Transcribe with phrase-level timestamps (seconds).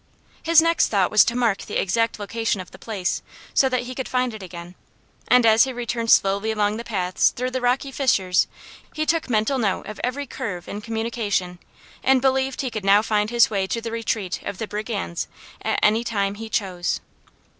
[0.41, 3.21] His next thought was to mark the exact location of the place,
[3.53, 4.73] so that he could find it again;
[5.27, 8.47] and as he returned slowly along the paths through the rocky fissures
[8.95, 11.59] he took mental note of every curve and communication,
[12.03, 15.27] and believed he could now find his way to the retreat of the brigands
[15.61, 16.99] at any time he chose.